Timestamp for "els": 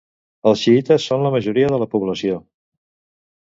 0.51-0.61